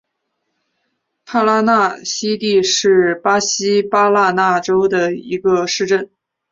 [1.25, 6.09] 帕拉纳西蒂是巴西巴拉那州的一个市镇。